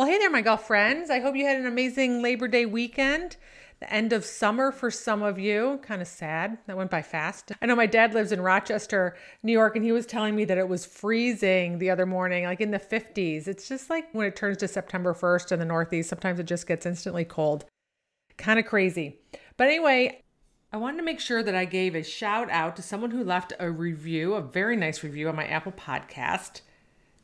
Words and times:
Well, 0.00 0.08
hey 0.08 0.16
there, 0.16 0.30
my 0.30 0.40
golf 0.40 0.66
friends. 0.66 1.10
I 1.10 1.20
hope 1.20 1.36
you 1.36 1.44
had 1.44 1.58
an 1.58 1.66
amazing 1.66 2.22
Labor 2.22 2.48
Day 2.48 2.64
weekend. 2.64 3.36
The 3.80 3.92
end 3.92 4.14
of 4.14 4.24
summer 4.24 4.72
for 4.72 4.90
some 4.90 5.22
of 5.22 5.38
you. 5.38 5.78
Kind 5.82 6.00
of 6.00 6.08
sad. 6.08 6.56
That 6.66 6.78
went 6.78 6.90
by 6.90 7.02
fast. 7.02 7.52
I 7.60 7.66
know 7.66 7.76
my 7.76 7.84
dad 7.84 8.14
lives 8.14 8.32
in 8.32 8.40
Rochester, 8.40 9.14
New 9.42 9.52
York, 9.52 9.76
and 9.76 9.84
he 9.84 9.92
was 9.92 10.06
telling 10.06 10.34
me 10.34 10.46
that 10.46 10.56
it 10.56 10.70
was 10.70 10.86
freezing 10.86 11.76
the 11.76 11.90
other 11.90 12.06
morning, 12.06 12.44
like 12.44 12.62
in 12.62 12.70
the 12.70 12.78
50s. 12.78 13.46
It's 13.46 13.68
just 13.68 13.90
like 13.90 14.06
when 14.14 14.26
it 14.26 14.36
turns 14.36 14.56
to 14.56 14.68
September 14.68 15.12
1st 15.12 15.52
in 15.52 15.58
the 15.58 15.66
Northeast, 15.66 16.08
sometimes 16.08 16.40
it 16.40 16.46
just 16.46 16.66
gets 16.66 16.86
instantly 16.86 17.26
cold. 17.26 17.66
Kind 18.38 18.58
of 18.58 18.64
crazy. 18.64 19.20
But 19.58 19.66
anyway, 19.66 20.22
I 20.72 20.78
wanted 20.78 20.96
to 20.96 21.04
make 21.04 21.20
sure 21.20 21.42
that 21.42 21.54
I 21.54 21.66
gave 21.66 21.94
a 21.94 22.02
shout 22.02 22.48
out 22.48 22.74
to 22.76 22.82
someone 22.82 23.10
who 23.10 23.22
left 23.22 23.52
a 23.60 23.70
review, 23.70 24.32
a 24.32 24.40
very 24.40 24.76
nice 24.76 25.04
review 25.04 25.28
on 25.28 25.36
my 25.36 25.44
Apple 25.44 25.72
podcast. 25.72 26.62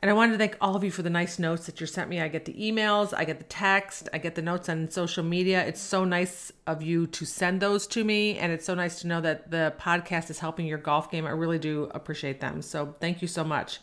And 0.00 0.10
I 0.10 0.14
wanted 0.14 0.32
to 0.32 0.38
thank 0.38 0.56
all 0.60 0.76
of 0.76 0.84
you 0.84 0.90
for 0.90 1.02
the 1.02 1.10
nice 1.10 1.38
notes 1.38 1.66
that 1.66 1.80
you 1.80 1.86
sent 1.86 2.10
me. 2.10 2.20
I 2.20 2.28
get 2.28 2.44
the 2.44 2.52
emails, 2.52 3.14
I 3.16 3.24
get 3.24 3.38
the 3.38 3.44
text, 3.44 4.10
I 4.12 4.18
get 4.18 4.34
the 4.34 4.42
notes 4.42 4.68
on 4.68 4.90
social 4.90 5.24
media. 5.24 5.64
It's 5.66 5.80
so 5.80 6.04
nice 6.04 6.52
of 6.66 6.82
you 6.82 7.06
to 7.08 7.24
send 7.24 7.62
those 7.62 7.86
to 7.88 8.04
me. 8.04 8.36
And 8.38 8.52
it's 8.52 8.66
so 8.66 8.74
nice 8.74 9.00
to 9.00 9.06
know 9.06 9.22
that 9.22 9.50
the 9.50 9.74
podcast 9.80 10.28
is 10.28 10.40
helping 10.40 10.66
your 10.66 10.78
golf 10.78 11.10
game. 11.10 11.26
I 11.26 11.30
really 11.30 11.58
do 11.58 11.90
appreciate 11.94 12.40
them. 12.40 12.60
So 12.60 12.94
thank 13.00 13.22
you 13.22 13.28
so 13.28 13.42
much. 13.42 13.80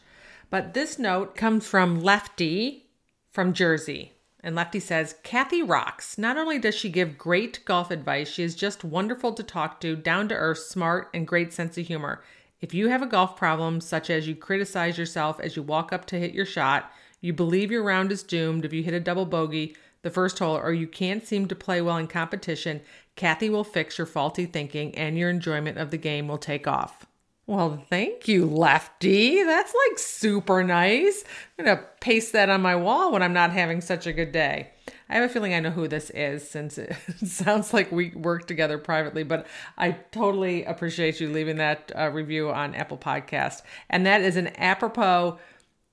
But 0.52 0.76
this 0.76 1.00
note 1.00 1.36
comes 1.36 1.66
from 1.66 2.04
Lefty 2.04 2.86
from 3.32 3.54
Jersey. 3.54 4.12
And 4.44 4.56
Lefty 4.56 4.80
says, 4.80 5.16
Kathy 5.24 5.64
rocks. 5.64 6.18
Not 6.18 6.38
only 6.38 6.59
does 6.59 6.76
she 6.76 6.90
give 6.90 7.18
great 7.18 7.64
golf 7.66 7.90
advice, 7.90 8.30
she 8.30 8.44
is 8.44 8.56
just 8.56 8.84
wonderful 8.84 9.34
to 9.34 9.42
talk 9.42 9.80
to, 9.82 9.96
down 9.96 10.28
to 10.28 10.36
earth, 10.36 10.59
smart, 10.59 11.09
and 11.14 11.26
great 11.26 11.54
sense 11.54 11.78
of 11.78 11.88
humor. 11.88 12.22
If 12.64 12.73
you 12.73 12.88
have 12.88 13.02
a 13.02 13.08
golf 13.08 13.36
problem, 13.36 13.81
such 13.81 14.09
as 14.09 14.25
you 14.25 14.36
criticize 14.36 14.97
yourself 14.97 15.38
as 15.42 15.58
you 15.58 15.64
walk 15.64 15.92
up 15.92 16.06
to 16.06 16.17
hit 16.17 16.33
your 16.33 16.45
shot, 16.45 16.89
you 17.19 17.33
believe 17.33 17.72
your 17.72 17.83
round 17.83 18.09
is 18.09 18.23
doomed 18.23 18.64
if 18.64 18.72
you 18.72 18.83
hit 18.83 18.94
a 18.94 19.02
double 19.02 19.25
bogey 19.25 19.75
the 20.02 20.09
first 20.09 20.39
hole, 20.39 20.56
or 20.56 20.72
you 20.72 20.88
can't 20.88 21.28
seem 21.28 21.50
to 21.50 21.56
play 21.56 21.81
well 21.81 21.97
in 21.97 22.08
competition, 22.08 22.80
Kathy 23.17 23.50
will 23.50 23.66
fix 23.66 23.97
your 23.97 24.08
faulty 24.08 24.45
thinking 24.45 24.95
and 24.95 25.17
your 25.17 25.30
enjoyment 25.30 25.78
of 25.78 25.91
the 25.91 25.97
game 25.97 26.30
will 26.30 26.38
take 26.38 26.66
off. 26.66 27.06
Well, 27.47 27.84
thank 27.89 28.30
you, 28.30 28.45
Lefty. 28.45 29.44
That's 29.44 29.75
like 29.89 30.00
super 30.00 30.64
nice. 30.64 31.25
I'm 31.59 31.66
going 31.66 31.78
to 31.78 31.84
paste 32.00 32.31
that 32.31 32.50
on 32.50 32.61
my 32.61 32.78
wall 32.78 33.11
when 33.11 33.22
I'm 33.22 33.34
not 33.34 33.52
having 33.52 33.81
such 33.81 34.08
a 34.08 34.14
good 34.14 34.31
day. 34.31 34.69
I 35.14 35.17
have 35.17 35.30
a 35.30 35.30
feeling 35.31 35.53
I 35.53 35.59
know 35.59 35.69
who 35.69 35.88
this 35.88 36.09
is 36.09 36.50
since 36.50 36.80
it 36.80 36.95
sounds 37.23 37.72
like 37.72 37.92
we 37.92 38.09
work 38.16 38.47
together 38.47 38.80
privately, 38.80 39.22
but 39.22 39.45
I 39.78 39.92
totally 39.92 40.66
appreciate 40.66 41.19
you 41.19 41.31
leaving 41.31 41.58
that 41.58 41.92
uh, 41.95 42.09
review 42.09 42.50
on 42.50 42.73
Apple 42.73 42.97
Podcast. 42.97 43.61
And 43.91 44.08
that 44.08 44.22
is 44.22 44.38
an 44.38 44.47
apropos 44.58 45.38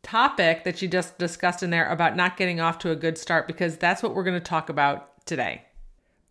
topic 0.02 0.64
that 0.64 0.80
you 0.80 0.88
just 0.88 1.18
discussed 1.18 1.62
in 1.62 1.68
there 1.68 1.86
about 1.90 2.16
not 2.16 2.38
getting 2.38 2.60
off 2.60 2.78
to 2.78 2.92
a 2.92 2.96
good 2.96 3.18
start 3.18 3.46
because 3.46 3.76
that's 3.76 4.02
what 4.02 4.14
we're 4.14 4.24
going 4.24 4.40
to 4.40 4.40
talk 4.40 4.70
about 4.70 5.26
today. 5.26 5.64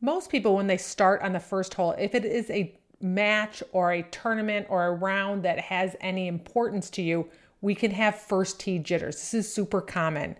Most 0.01 0.31
people, 0.31 0.55
when 0.55 0.65
they 0.65 0.77
start 0.77 1.21
on 1.21 1.33
the 1.33 1.39
first 1.39 1.75
hole, 1.75 1.93
if 1.99 2.15
it 2.15 2.25
is 2.25 2.49
a 2.49 2.75
match 2.99 3.61
or 3.72 3.91
a 3.91 4.01
tournament 4.01 4.66
or 4.67 4.88
a 4.88 4.94
round 4.95 5.44
that 5.44 5.59
has 5.59 5.95
any 6.01 6.28
importance 6.28 6.89
to 6.89 7.03
you, 7.03 7.29
we 7.61 7.75
can 7.75 7.91
have 7.91 8.19
first 8.19 8.59
tee 8.59 8.79
jitters. 8.79 9.17
This 9.17 9.33
is 9.35 9.53
super 9.53 9.79
common 9.79 10.38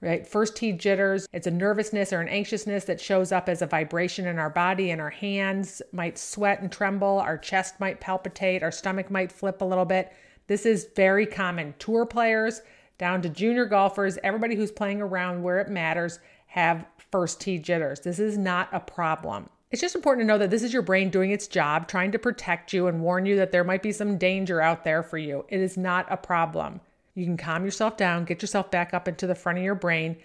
right? 0.00 0.26
First 0.26 0.56
tee 0.56 0.72
jitters, 0.72 1.26
it's 1.32 1.46
a 1.46 1.50
nervousness 1.50 2.12
or 2.12 2.20
an 2.20 2.28
anxiousness 2.28 2.84
that 2.84 3.00
shows 3.00 3.32
up 3.32 3.48
as 3.48 3.62
a 3.62 3.66
vibration 3.66 4.26
in 4.26 4.38
our 4.38 4.50
body 4.50 4.90
and 4.90 5.00
our 5.00 5.10
hands 5.10 5.82
might 5.92 6.18
sweat 6.18 6.60
and 6.60 6.72
tremble, 6.72 7.18
our 7.18 7.38
chest 7.38 7.78
might 7.80 8.00
palpitate, 8.00 8.62
our 8.62 8.72
stomach 8.72 9.10
might 9.10 9.32
flip 9.32 9.60
a 9.60 9.64
little 9.64 9.84
bit. 9.84 10.12
This 10.46 10.66
is 10.66 10.88
very 10.96 11.26
common. 11.26 11.74
Tour 11.78 12.06
players 12.06 12.62
down 12.98 13.22
to 13.22 13.28
junior 13.28 13.66
golfers, 13.66 14.18
everybody 14.22 14.54
who's 14.54 14.72
playing 14.72 15.00
around 15.00 15.42
where 15.42 15.60
it 15.60 15.68
matters 15.68 16.18
have 16.46 16.84
first 17.10 17.40
tee 17.40 17.58
jitters. 17.58 18.00
This 18.00 18.18
is 18.18 18.36
not 18.36 18.68
a 18.72 18.80
problem. 18.80 19.48
It's 19.70 19.80
just 19.80 19.94
important 19.94 20.24
to 20.24 20.26
know 20.26 20.38
that 20.38 20.50
this 20.50 20.64
is 20.64 20.72
your 20.72 20.82
brain 20.82 21.10
doing 21.10 21.30
its 21.30 21.46
job, 21.46 21.86
trying 21.86 22.10
to 22.10 22.18
protect 22.18 22.72
you 22.72 22.88
and 22.88 23.02
warn 23.02 23.24
you 23.24 23.36
that 23.36 23.52
there 23.52 23.62
might 23.62 23.82
be 23.82 23.92
some 23.92 24.18
danger 24.18 24.60
out 24.60 24.82
there 24.82 25.02
for 25.04 25.16
you. 25.16 25.44
It 25.48 25.60
is 25.60 25.76
not 25.76 26.06
a 26.10 26.16
problem. 26.16 26.80
You 27.14 27.24
can 27.24 27.36
calm 27.36 27.64
yourself 27.64 27.96
down, 27.96 28.24
get 28.24 28.42
yourself 28.42 28.70
back 28.70 28.94
up 28.94 29.08
into 29.08 29.26
the 29.26 29.34
front 29.34 29.58
of 29.58 29.64
your 29.64 29.74
brain, 29.74 30.16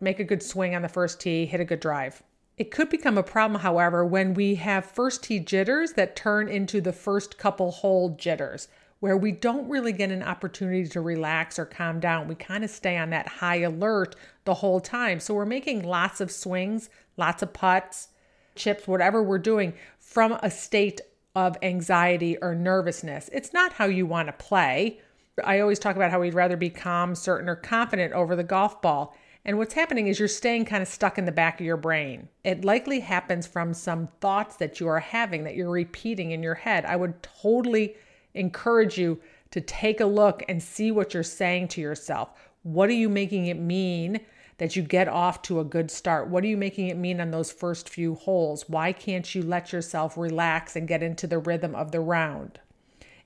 make 0.00 0.18
a 0.18 0.24
good 0.24 0.42
swing 0.42 0.74
on 0.74 0.82
the 0.82 0.88
first 0.88 1.20
tee, 1.20 1.46
hit 1.46 1.60
a 1.60 1.64
good 1.64 1.80
drive. 1.80 2.22
It 2.58 2.70
could 2.70 2.90
become 2.90 3.16
a 3.16 3.22
problem, 3.22 3.60
however, 3.60 4.04
when 4.04 4.34
we 4.34 4.56
have 4.56 4.84
first 4.84 5.24
tee 5.24 5.40
jitters 5.40 5.92
that 5.92 6.16
turn 6.16 6.48
into 6.48 6.80
the 6.80 6.92
first 6.92 7.38
couple 7.38 7.70
hole 7.70 8.10
jitters, 8.10 8.68
where 9.00 9.16
we 9.16 9.32
don't 9.32 9.68
really 9.68 9.92
get 9.92 10.12
an 10.12 10.22
opportunity 10.22 10.86
to 10.86 11.00
relax 11.00 11.58
or 11.58 11.64
calm 11.64 11.98
down. 11.98 12.28
We 12.28 12.36
kind 12.36 12.62
of 12.62 12.70
stay 12.70 12.96
on 12.96 13.10
that 13.10 13.26
high 13.26 13.62
alert 13.62 14.14
the 14.44 14.54
whole 14.54 14.80
time. 14.80 15.18
So 15.18 15.34
we're 15.34 15.44
making 15.44 15.82
lots 15.82 16.20
of 16.20 16.30
swings, 16.30 16.88
lots 17.16 17.42
of 17.42 17.52
putts, 17.52 18.10
chips, 18.54 18.86
whatever 18.86 19.20
we're 19.20 19.38
doing 19.38 19.74
from 19.98 20.38
a 20.40 20.52
state 20.52 21.00
of 21.34 21.56
anxiety 21.62 22.36
or 22.40 22.54
nervousness. 22.54 23.28
It's 23.32 23.52
not 23.52 23.72
how 23.72 23.86
you 23.86 24.06
want 24.06 24.28
to 24.28 24.32
play. 24.34 25.00
I 25.42 25.60
always 25.60 25.78
talk 25.78 25.96
about 25.96 26.10
how 26.10 26.20
we'd 26.20 26.34
rather 26.34 26.58
be 26.58 26.68
calm, 26.68 27.14
certain, 27.14 27.48
or 27.48 27.56
confident 27.56 28.12
over 28.12 28.36
the 28.36 28.44
golf 28.44 28.82
ball. 28.82 29.16
And 29.44 29.56
what's 29.56 29.74
happening 29.74 30.06
is 30.06 30.18
you're 30.18 30.28
staying 30.28 30.66
kind 30.66 30.82
of 30.82 30.88
stuck 30.88 31.16
in 31.16 31.24
the 31.24 31.32
back 31.32 31.58
of 31.58 31.66
your 31.66 31.78
brain. 31.78 32.28
It 32.44 32.64
likely 32.64 33.00
happens 33.00 33.46
from 33.46 33.72
some 33.72 34.08
thoughts 34.20 34.56
that 34.56 34.78
you 34.78 34.88
are 34.88 35.00
having 35.00 35.44
that 35.44 35.56
you're 35.56 35.70
repeating 35.70 36.32
in 36.32 36.42
your 36.42 36.54
head. 36.54 36.84
I 36.84 36.96
would 36.96 37.22
totally 37.22 37.96
encourage 38.34 38.98
you 38.98 39.20
to 39.50 39.60
take 39.60 40.00
a 40.00 40.06
look 40.06 40.42
and 40.48 40.62
see 40.62 40.90
what 40.90 41.14
you're 41.14 41.22
saying 41.22 41.68
to 41.68 41.80
yourself. 41.80 42.30
What 42.62 42.90
are 42.90 42.94
you 42.94 43.08
making 43.08 43.46
it 43.46 43.58
mean 43.58 44.20
that 44.58 44.76
you 44.76 44.82
get 44.82 45.08
off 45.08 45.42
to 45.42 45.60
a 45.60 45.64
good 45.64 45.90
start? 45.90 46.28
What 46.28 46.44
are 46.44 46.48
you 46.48 46.56
making 46.58 46.88
it 46.88 46.96
mean 46.96 47.20
on 47.20 47.30
those 47.30 47.50
first 47.50 47.88
few 47.88 48.14
holes? 48.14 48.68
Why 48.68 48.92
can't 48.92 49.34
you 49.34 49.42
let 49.42 49.72
yourself 49.72 50.16
relax 50.16 50.76
and 50.76 50.86
get 50.86 51.02
into 51.02 51.26
the 51.26 51.38
rhythm 51.38 51.74
of 51.74 51.90
the 51.90 52.00
round? 52.00 52.60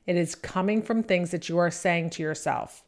It 0.06 0.16
is 0.16 0.34
coming 0.34 0.82
from 0.82 1.02
things 1.02 1.30
that 1.30 1.48
you 1.48 1.58
are 1.58 1.70
saying 1.70 2.10
to 2.10 2.22
yourself. 2.22 2.84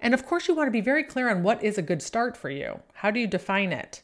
And 0.00 0.14
of 0.14 0.26
course, 0.26 0.48
you 0.48 0.54
want 0.54 0.66
to 0.68 0.72
be 0.72 0.80
very 0.80 1.02
clear 1.02 1.30
on 1.30 1.42
what 1.42 1.62
is 1.62 1.78
a 1.78 1.82
good 1.82 2.02
start 2.02 2.36
for 2.36 2.50
you. 2.50 2.80
How 2.94 3.10
do 3.10 3.20
you 3.20 3.26
define 3.26 3.72
it? 3.72 4.02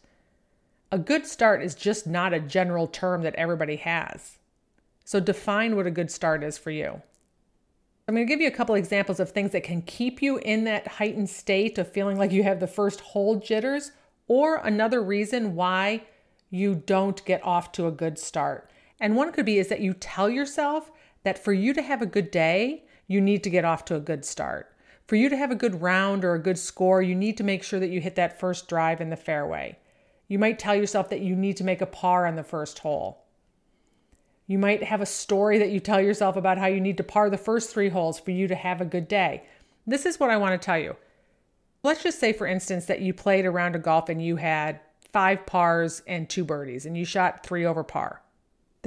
A 0.92 0.98
good 0.98 1.26
start 1.26 1.62
is 1.62 1.74
just 1.74 2.06
not 2.06 2.32
a 2.32 2.40
general 2.40 2.86
term 2.86 3.22
that 3.22 3.34
everybody 3.34 3.76
has. 3.76 4.38
So 5.04 5.20
define 5.20 5.76
what 5.76 5.86
a 5.86 5.90
good 5.90 6.10
start 6.10 6.42
is 6.42 6.58
for 6.58 6.70
you. 6.70 7.02
I'm 8.08 8.14
going 8.14 8.26
to 8.26 8.32
give 8.32 8.40
you 8.40 8.48
a 8.48 8.52
couple 8.52 8.74
examples 8.76 9.18
of 9.18 9.30
things 9.30 9.50
that 9.50 9.64
can 9.64 9.82
keep 9.82 10.22
you 10.22 10.38
in 10.38 10.64
that 10.64 10.86
heightened 10.86 11.28
state 11.28 11.76
of 11.76 11.90
feeling 11.90 12.18
like 12.18 12.30
you 12.30 12.44
have 12.44 12.60
the 12.60 12.66
first 12.66 13.00
hole 13.00 13.36
jitters, 13.36 13.90
or 14.28 14.56
another 14.56 15.02
reason 15.02 15.54
why 15.54 16.04
you 16.50 16.74
don't 16.74 17.24
get 17.24 17.44
off 17.44 17.72
to 17.72 17.86
a 17.86 17.92
good 17.92 18.18
start. 18.18 18.70
And 19.00 19.16
one 19.16 19.32
could 19.32 19.44
be 19.46 19.58
is 19.58 19.68
that 19.68 19.80
you 19.80 19.92
tell 19.92 20.30
yourself 20.30 20.90
that 21.26 21.42
for 21.42 21.52
you 21.52 21.74
to 21.74 21.82
have 21.82 22.00
a 22.00 22.06
good 22.06 22.30
day, 22.30 22.84
you 23.08 23.20
need 23.20 23.42
to 23.42 23.50
get 23.50 23.64
off 23.64 23.84
to 23.84 23.96
a 23.96 24.00
good 24.00 24.24
start. 24.24 24.72
For 25.08 25.16
you 25.16 25.28
to 25.28 25.36
have 25.36 25.50
a 25.50 25.56
good 25.56 25.82
round 25.82 26.24
or 26.24 26.34
a 26.34 26.42
good 26.42 26.56
score, 26.56 27.02
you 27.02 27.16
need 27.16 27.36
to 27.38 27.42
make 27.42 27.64
sure 27.64 27.80
that 27.80 27.90
you 27.90 28.00
hit 28.00 28.14
that 28.14 28.38
first 28.38 28.68
drive 28.68 29.00
in 29.00 29.10
the 29.10 29.16
fairway. 29.16 29.76
You 30.28 30.38
might 30.38 30.60
tell 30.60 30.76
yourself 30.76 31.10
that 31.10 31.22
you 31.22 31.34
need 31.34 31.56
to 31.56 31.64
make 31.64 31.80
a 31.80 31.86
par 31.86 32.26
on 32.26 32.36
the 32.36 32.44
first 32.44 32.78
hole. 32.78 33.24
You 34.46 34.60
might 34.60 34.84
have 34.84 35.00
a 35.00 35.06
story 35.06 35.58
that 35.58 35.70
you 35.70 35.80
tell 35.80 36.00
yourself 36.00 36.36
about 36.36 36.58
how 36.58 36.66
you 36.66 36.80
need 36.80 36.98
to 36.98 37.02
par 37.02 37.28
the 37.28 37.36
first 37.36 37.70
three 37.70 37.88
holes 37.88 38.20
for 38.20 38.30
you 38.30 38.46
to 38.46 38.54
have 38.54 38.80
a 38.80 38.84
good 38.84 39.08
day. 39.08 39.42
This 39.84 40.06
is 40.06 40.20
what 40.20 40.30
I 40.30 40.36
want 40.36 40.52
to 40.52 40.64
tell 40.64 40.78
you. 40.78 40.94
Let's 41.82 42.04
just 42.04 42.20
say, 42.20 42.34
for 42.34 42.46
instance, 42.46 42.84
that 42.86 43.00
you 43.00 43.12
played 43.12 43.46
a 43.46 43.50
round 43.50 43.74
of 43.74 43.82
golf 43.82 44.08
and 44.08 44.24
you 44.24 44.36
had 44.36 44.78
five 45.12 45.44
pars 45.44 46.02
and 46.06 46.28
two 46.28 46.44
birdies 46.44 46.86
and 46.86 46.96
you 46.96 47.04
shot 47.04 47.44
three 47.44 47.64
over 47.64 47.82
par. 47.82 48.22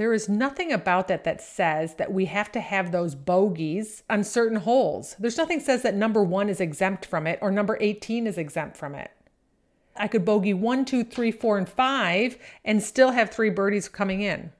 There 0.00 0.14
is 0.14 0.30
nothing 0.30 0.72
about 0.72 1.08
that 1.08 1.24
that 1.24 1.42
says 1.42 1.96
that 1.96 2.10
we 2.10 2.24
have 2.24 2.50
to 2.52 2.60
have 2.60 2.90
those 2.90 3.14
bogeys 3.14 4.02
on 4.08 4.24
certain 4.24 4.56
holes. 4.56 5.14
There's 5.18 5.36
nothing 5.36 5.60
says 5.60 5.82
that 5.82 5.94
number 5.94 6.22
one 6.22 6.48
is 6.48 6.58
exempt 6.58 7.04
from 7.04 7.26
it 7.26 7.38
or 7.42 7.50
number 7.50 7.76
18 7.82 8.26
is 8.26 8.38
exempt 8.38 8.78
from 8.78 8.94
it. 8.94 9.10
I 9.94 10.08
could 10.08 10.24
bogey 10.24 10.54
one, 10.54 10.86
two, 10.86 11.04
three, 11.04 11.30
four, 11.30 11.58
and 11.58 11.68
five 11.68 12.38
and 12.64 12.82
still 12.82 13.10
have 13.10 13.28
three 13.28 13.50
birdies 13.50 13.90
coming 13.90 14.22
in. 14.22 14.52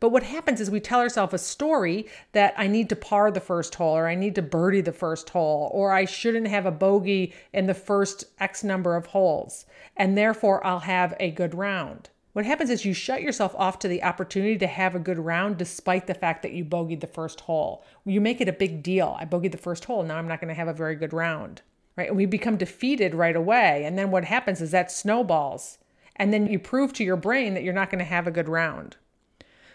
But 0.00 0.12
what 0.12 0.22
happens 0.22 0.62
is 0.62 0.70
we 0.70 0.80
tell 0.80 1.00
ourselves 1.00 1.34
a 1.34 1.38
story 1.38 2.06
that 2.32 2.54
I 2.56 2.66
need 2.66 2.88
to 2.88 2.96
par 2.96 3.30
the 3.30 3.38
first 3.38 3.74
hole, 3.74 3.94
or 3.94 4.08
I 4.08 4.14
need 4.14 4.34
to 4.36 4.42
birdie 4.42 4.80
the 4.80 4.92
first 4.92 5.28
hole, 5.28 5.70
or 5.74 5.92
I 5.92 6.06
shouldn't 6.06 6.48
have 6.48 6.64
a 6.64 6.70
bogey 6.70 7.34
in 7.52 7.66
the 7.66 7.74
first 7.74 8.24
X 8.38 8.64
number 8.64 8.96
of 8.96 9.08
holes, 9.08 9.66
and 9.94 10.16
therefore 10.16 10.66
I'll 10.66 10.80
have 10.80 11.14
a 11.20 11.30
good 11.32 11.54
round. 11.54 12.08
What 12.40 12.46
happens 12.46 12.70
is 12.70 12.86
you 12.86 12.94
shut 12.94 13.20
yourself 13.20 13.54
off 13.58 13.78
to 13.80 13.88
the 13.88 14.02
opportunity 14.02 14.56
to 14.56 14.66
have 14.66 14.94
a 14.94 14.98
good 14.98 15.18
round 15.18 15.58
despite 15.58 16.06
the 16.06 16.14
fact 16.14 16.40
that 16.40 16.52
you 16.52 16.64
bogeyed 16.64 17.00
the 17.00 17.06
first 17.06 17.40
hole. 17.42 17.84
You 18.06 18.18
make 18.22 18.40
it 18.40 18.48
a 18.48 18.52
big 18.54 18.82
deal. 18.82 19.14
I 19.20 19.26
bogeyed 19.26 19.52
the 19.52 19.58
first 19.58 19.84
hole, 19.84 20.02
now 20.04 20.16
I'm 20.16 20.26
not 20.26 20.40
going 20.40 20.48
to 20.48 20.54
have 20.54 20.66
a 20.66 20.72
very 20.72 20.94
good 20.94 21.12
round. 21.12 21.60
Right? 21.96 22.08
And 22.08 22.16
we 22.16 22.24
become 22.24 22.56
defeated 22.56 23.14
right 23.14 23.36
away. 23.36 23.84
And 23.84 23.98
then 23.98 24.10
what 24.10 24.24
happens 24.24 24.62
is 24.62 24.70
that 24.70 24.90
snowballs. 24.90 25.76
And 26.16 26.32
then 26.32 26.46
you 26.46 26.58
prove 26.58 26.94
to 26.94 27.04
your 27.04 27.16
brain 27.16 27.52
that 27.52 27.62
you're 27.62 27.74
not 27.74 27.90
going 27.90 27.98
to 27.98 28.06
have 28.06 28.26
a 28.26 28.30
good 28.30 28.48
round. 28.48 28.96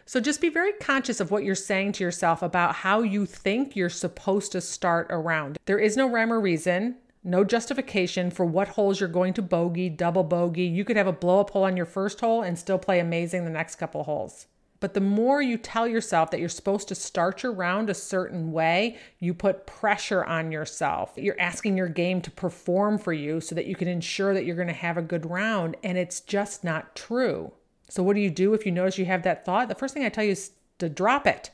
So 0.07 0.19
just 0.19 0.41
be 0.41 0.49
very 0.49 0.73
conscious 0.73 1.19
of 1.19 1.29
what 1.29 1.43
you're 1.43 1.53
saying 1.53 1.91
to 1.91 2.03
yourself 2.03 2.41
about 2.41 2.77
how 2.77 3.01
you 3.01 3.27
think 3.27 3.75
you're 3.75 3.89
supposed 3.89 4.51
to 4.53 4.59
start 4.61 5.05
a 5.11 5.19
round. 5.19 5.59
There 5.67 5.77
is 5.77 5.95
no 5.95 6.09
rhyme 6.09 6.33
or 6.33 6.39
reason 6.39 6.95
no 7.25 7.43
justification 7.43 8.29
for 8.29 8.45
what 8.45 8.69
holes 8.69 8.99
you're 8.99 9.09
going 9.09 9.33
to 9.33 9.41
bogey, 9.41 9.89
double 9.89 10.23
bogey. 10.23 10.65
You 10.65 10.85
could 10.85 10.95
have 10.95 11.07
a 11.07 11.11
blow 11.11 11.39
up 11.41 11.49
hole 11.49 11.63
on 11.63 11.75
your 11.75 11.85
first 11.85 12.19
hole 12.19 12.41
and 12.41 12.57
still 12.57 12.77
play 12.77 12.99
amazing 12.99 13.43
the 13.43 13.51
next 13.51 13.75
couple 13.75 14.03
holes. 14.03 14.45
But 14.79 14.93
the 14.93 15.01
more 15.01 15.41
you 15.41 15.57
tell 15.57 15.87
yourself 15.87 16.29
that 16.29 16.39
you're 16.39 16.49
supposed 16.49 16.87
to 16.89 16.95
start 16.95 17.41
your 17.41 17.53
round 17.53 17.89
a 17.89 17.95
certain 17.95 18.51
way, 18.51 18.97
you 19.19 19.33
put 19.33 19.65
pressure 19.65 20.23
on 20.23 20.51
yourself. 20.51 21.13
You're 21.15 21.39
asking 21.39 21.77
your 21.77 21.87
game 21.87 22.21
to 22.21 22.29
perform 22.29 22.99
for 22.99 23.13
you 23.13 23.41
so 23.41 23.55
that 23.55 23.65
you 23.65 23.75
can 23.75 23.87
ensure 23.87 24.33
that 24.33 24.45
you're 24.45 24.55
going 24.55 24.67
to 24.67 24.73
have 24.73 24.97
a 24.97 25.01
good 25.01 25.29
round. 25.29 25.77
And 25.83 25.97
it's 25.97 26.19
just 26.19 26.63
not 26.63 26.95
true. 26.95 27.53
So, 27.89 28.03
what 28.03 28.15
do 28.15 28.21
you 28.21 28.29
do 28.29 28.53
if 28.53 28.65
you 28.65 28.71
notice 28.71 28.97
you 28.97 29.05
have 29.05 29.23
that 29.23 29.45
thought? 29.45 29.69
The 29.69 29.75
first 29.75 29.93
thing 29.93 30.03
I 30.03 30.09
tell 30.09 30.23
you 30.23 30.31
is 30.31 30.51
to 30.79 30.89
drop 30.89 31.25
it, 31.25 31.51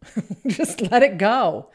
just 0.46 0.80
let 0.90 1.02
it 1.02 1.18
go. 1.18 1.68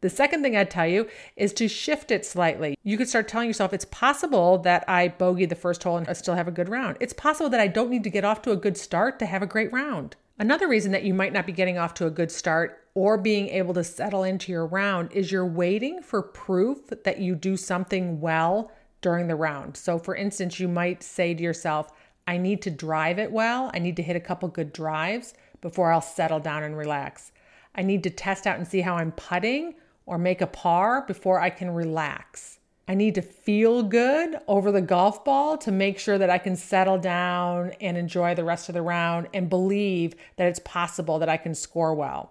The 0.00 0.10
second 0.10 0.42
thing 0.42 0.56
I'd 0.56 0.70
tell 0.70 0.86
you 0.86 1.08
is 1.36 1.52
to 1.54 1.68
shift 1.68 2.10
it 2.10 2.24
slightly. 2.24 2.76
You 2.82 2.96
could 2.96 3.08
start 3.08 3.28
telling 3.28 3.48
yourself 3.48 3.72
it's 3.72 3.86
possible 3.86 4.58
that 4.58 4.84
I 4.88 5.08
bogey 5.08 5.46
the 5.46 5.54
first 5.54 5.82
hole 5.82 5.96
and 5.96 6.08
I 6.08 6.12
still 6.12 6.34
have 6.34 6.48
a 6.48 6.52
good 6.52 6.68
round. 6.68 6.96
It's 7.00 7.12
possible 7.12 7.50
that 7.50 7.60
I 7.60 7.66
don't 7.66 7.90
need 7.90 8.04
to 8.04 8.10
get 8.10 8.24
off 8.24 8.42
to 8.42 8.52
a 8.52 8.56
good 8.56 8.76
start 8.76 9.18
to 9.20 9.26
have 9.26 9.42
a 9.42 9.46
great 9.46 9.72
round. 9.72 10.16
Another 10.38 10.68
reason 10.68 10.92
that 10.92 11.04
you 11.04 11.14
might 11.14 11.32
not 11.32 11.46
be 11.46 11.52
getting 11.52 11.78
off 11.78 11.94
to 11.94 12.06
a 12.06 12.10
good 12.10 12.30
start 12.30 12.82
or 12.94 13.16
being 13.16 13.48
able 13.48 13.72
to 13.74 13.84
settle 13.84 14.22
into 14.22 14.52
your 14.52 14.66
round 14.66 15.10
is 15.12 15.32
you're 15.32 15.46
waiting 15.46 16.02
for 16.02 16.22
proof 16.22 16.78
that 17.04 17.18
you 17.18 17.34
do 17.34 17.56
something 17.56 18.20
well 18.20 18.70
during 19.00 19.28
the 19.28 19.36
round. 19.36 19.76
So, 19.76 19.98
for 19.98 20.14
instance, 20.14 20.60
you 20.60 20.68
might 20.68 21.02
say 21.02 21.32
to 21.32 21.42
yourself, 21.42 21.90
I 22.26 22.38
need 22.38 22.60
to 22.62 22.70
drive 22.70 23.18
it 23.18 23.30
well. 23.30 23.70
I 23.72 23.78
need 23.78 23.96
to 23.96 24.02
hit 24.02 24.16
a 24.16 24.20
couple 24.20 24.48
good 24.48 24.72
drives 24.72 25.34
before 25.60 25.92
I'll 25.92 26.00
settle 26.00 26.40
down 26.40 26.64
and 26.64 26.76
relax. 26.76 27.32
I 27.74 27.82
need 27.82 28.02
to 28.04 28.10
test 28.10 28.46
out 28.46 28.56
and 28.58 28.66
see 28.66 28.80
how 28.80 28.96
I'm 28.96 29.12
putting 29.12 29.74
or 30.06 30.16
make 30.16 30.40
a 30.40 30.46
par 30.46 31.04
before 31.06 31.40
I 31.40 31.50
can 31.50 31.70
relax. 31.70 32.58
I 32.88 32.94
need 32.94 33.16
to 33.16 33.22
feel 33.22 33.82
good 33.82 34.38
over 34.46 34.70
the 34.70 34.80
golf 34.80 35.24
ball 35.24 35.58
to 35.58 35.72
make 35.72 35.98
sure 35.98 36.18
that 36.18 36.30
I 36.30 36.38
can 36.38 36.54
settle 36.54 36.98
down 36.98 37.72
and 37.80 37.98
enjoy 37.98 38.36
the 38.36 38.44
rest 38.44 38.68
of 38.68 38.74
the 38.74 38.82
round 38.82 39.26
and 39.34 39.50
believe 39.50 40.14
that 40.36 40.46
it's 40.46 40.60
possible 40.60 41.18
that 41.18 41.28
I 41.28 41.36
can 41.36 41.54
score 41.54 41.94
well. 41.94 42.30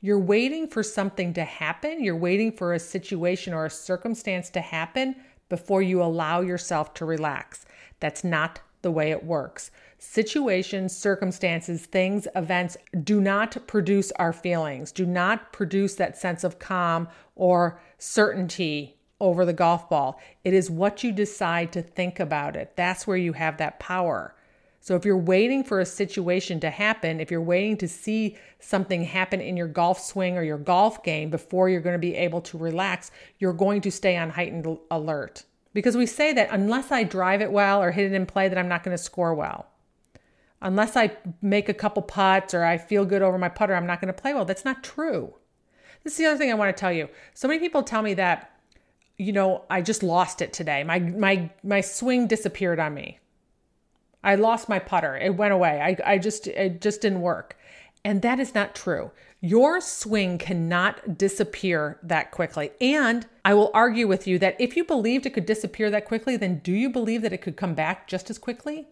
You're 0.00 0.18
waiting 0.18 0.66
for 0.66 0.82
something 0.82 1.34
to 1.34 1.44
happen. 1.44 2.02
You're 2.02 2.16
waiting 2.16 2.52
for 2.52 2.72
a 2.72 2.78
situation 2.78 3.52
or 3.52 3.66
a 3.66 3.70
circumstance 3.70 4.48
to 4.50 4.62
happen 4.62 5.16
before 5.50 5.82
you 5.82 6.02
allow 6.02 6.40
yourself 6.40 6.94
to 6.94 7.04
relax. 7.04 7.66
That's 8.00 8.24
not 8.24 8.60
the 8.80 8.90
way 8.90 9.10
it 9.10 9.22
works. 9.22 9.70
Situations, 10.02 10.96
circumstances, 10.96 11.84
things, 11.84 12.26
events 12.34 12.78
do 13.04 13.20
not 13.20 13.66
produce 13.66 14.10
our 14.12 14.32
feelings, 14.32 14.92
do 14.92 15.04
not 15.04 15.52
produce 15.52 15.96
that 15.96 16.16
sense 16.16 16.42
of 16.42 16.58
calm 16.58 17.06
or 17.36 17.78
certainty 17.98 18.96
over 19.20 19.44
the 19.44 19.52
golf 19.52 19.90
ball. 19.90 20.18
It 20.42 20.54
is 20.54 20.70
what 20.70 21.04
you 21.04 21.12
decide 21.12 21.70
to 21.72 21.82
think 21.82 22.18
about 22.18 22.56
it. 22.56 22.72
That's 22.76 23.06
where 23.06 23.18
you 23.18 23.34
have 23.34 23.58
that 23.58 23.78
power. 23.78 24.34
So 24.80 24.96
if 24.96 25.04
you're 25.04 25.18
waiting 25.18 25.62
for 25.62 25.80
a 25.80 25.86
situation 25.86 26.60
to 26.60 26.70
happen, 26.70 27.20
if 27.20 27.30
you're 27.30 27.42
waiting 27.42 27.76
to 27.76 27.86
see 27.86 28.38
something 28.58 29.04
happen 29.04 29.42
in 29.42 29.54
your 29.54 29.68
golf 29.68 30.00
swing 30.00 30.38
or 30.38 30.42
your 30.42 30.56
golf 30.56 31.04
game 31.04 31.28
before 31.28 31.68
you're 31.68 31.82
going 31.82 31.92
to 31.92 31.98
be 31.98 32.16
able 32.16 32.40
to 32.40 32.56
relax, 32.56 33.10
you're 33.38 33.52
going 33.52 33.82
to 33.82 33.90
stay 33.90 34.16
on 34.16 34.30
heightened 34.30 34.78
alert. 34.90 35.44
Because 35.74 35.94
we 35.94 36.06
say 36.06 36.32
that 36.32 36.48
unless 36.50 36.90
I 36.90 37.04
drive 37.04 37.42
it 37.42 37.52
well 37.52 37.82
or 37.82 37.90
hit 37.90 38.10
it 38.10 38.14
in 38.14 38.24
play, 38.24 38.48
that 38.48 38.56
I'm 38.56 38.66
not 38.66 38.82
going 38.82 38.96
to 38.96 39.02
score 39.02 39.34
well 39.34 39.66
unless 40.62 40.96
I 40.96 41.16
make 41.42 41.68
a 41.68 41.74
couple 41.74 42.02
putts 42.02 42.54
or 42.54 42.64
I 42.64 42.78
feel 42.78 43.04
good 43.04 43.22
over 43.22 43.38
my 43.38 43.48
putter, 43.48 43.74
I'm 43.74 43.86
not 43.86 44.00
going 44.00 44.12
to 44.12 44.20
play 44.20 44.34
well. 44.34 44.44
That's 44.44 44.64
not 44.64 44.82
true. 44.82 45.34
This 46.04 46.14
is 46.14 46.18
the 46.18 46.26
other 46.26 46.38
thing 46.38 46.50
I 46.50 46.54
want 46.54 46.74
to 46.74 46.80
tell 46.80 46.92
you. 46.92 47.08
So 47.34 47.48
many 47.48 47.60
people 47.60 47.82
tell 47.82 48.02
me 48.02 48.14
that, 48.14 48.50
you 49.18 49.32
know, 49.32 49.64
I 49.68 49.82
just 49.82 50.02
lost 50.02 50.40
it 50.40 50.52
today. 50.52 50.82
My 50.82 50.98
my 50.98 51.50
my 51.62 51.80
swing 51.80 52.26
disappeared 52.26 52.80
on 52.80 52.94
me. 52.94 53.18
I 54.24 54.34
lost 54.34 54.68
my 54.68 54.78
putter. 54.78 55.16
It 55.16 55.36
went 55.36 55.52
away. 55.52 55.80
I, 55.80 56.12
I 56.12 56.18
just 56.18 56.46
it 56.46 56.80
just 56.80 57.02
didn't 57.02 57.20
work. 57.20 57.56
And 58.02 58.22
that 58.22 58.40
is 58.40 58.54
not 58.54 58.74
true. 58.74 59.10
Your 59.42 59.80
swing 59.80 60.38
cannot 60.38 61.18
disappear 61.18 61.98
that 62.02 62.30
quickly. 62.30 62.70
And 62.80 63.26
I 63.44 63.52
will 63.52 63.70
argue 63.74 64.06
with 64.06 64.26
you 64.26 64.38
that 64.38 64.56
if 64.58 64.76
you 64.76 64.84
believed 64.84 65.26
it 65.26 65.34
could 65.34 65.46
disappear 65.46 65.90
that 65.90 66.06
quickly, 66.06 66.36
then 66.36 66.60
do 66.60 66.72
you 66.72 66.88
believe 66.88 67.20
that 67.22 67.32
it 67.32 67.42
could 67.42 67.56
come 67.56 67.74
back 67.74 68.06
just 68.06 68.30
as 68.30 68.38
quickly? 68.38 68.88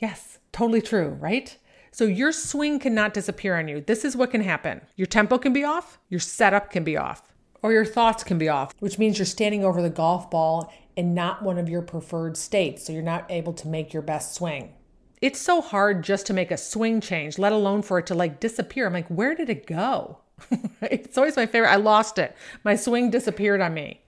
Yes, 0.00 0.38
totally 0.50 0.80
true, 0.80 1.10
right? 1.20 1.56
So 1.92 2.04
your 2.04 2.32
swing 2.32 2.78
cannot 2.78 3.14
disappear 3.14 3.58
on 3.58 3.68
you. 3.68 3.80
This 3.80 4.04
is 4.04 4.16
what 4.16 4.30
can 4.30 4.40
happen. 4.40 4.80
Your 4.96 5.06
tempo 5.06 5.38
can 5.38 5.52
be 5.52 5.64
off, 5.64 5.98
your 6.08 6.20
setup 6.20 6.70
can 6.70 6.84
be 6.84 6.96
off, 6.96 7.34
or 7.62 7.72
your 7.72 7.84
thoughts 7.84 8.24
can 8.24 8.38
be 8.38 8.48
off, 8.48 8.74
which 8.78 8.98
means 8.98 9.18
you're 9.18 9.26
standing 9.26 9.64
over 9.64 9.82
the 9.82 9.90
golf 9.90 10.30
ball 10.30 10.72
in 10.96 11.14
not 11.14 11.42
one 11.42 11.58
of 11.58 11.68
your 11.68 11.82
preferred 11.82 12.36
states, 12.36 12.84
so 12.84 12.92
you're 12.92 13.02
not 13.02 13.30
able 13.30 13.52
to 13.52 13.68
make 13.68 13.92
your 13.92 14.02
best 14.02 14.34
swing. 14.34 14.72
It's 15.20 15.40
so 15.40 15.60
hard 15.60 16.02
just 16.02 16.26
to 16.26 16.32
make 16.32 16.50
a 16.50 16.56
swing 16.56 17.00
change, 17.00 17.38
let 17.38 17.52
alone 17.52 17.82
for 17.82 17.98
it 17.98 18.06
to 18.06 18.14
like 18.14 18.40
disappear. 18.40 18.86
I'm 18.86 18.94
like, 18.94 19.08
where 19.08 19.34
did 19.34 19.50
it 19.50 19.66
go? 19.66 20.20
it's 20.80 21.18
always 21.18 21.36
my 21.36 21.44
favorite. 21.44 21.70
I 21.70 21.76
lost 21.76 22.18
it. 22.18 22.34
My 22.64 22.74
swing 22.74 23.10
disappeared 23.10 23.60
on 23.60 23.74
me. 23.74 24.00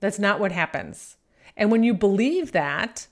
That's 0.00 0.18
not 0.18 0.40
what 0.40 0.52
happens. 0.52 1.16
And 1.58 1.70
when 1.70 1.82
you 1.82 1.92
believe 1.92 2.52
that, 2.52 3.06